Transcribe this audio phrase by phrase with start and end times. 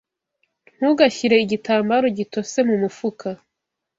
[0.75, 3.29] Ntugashyire igitambaro gitose mumufuka.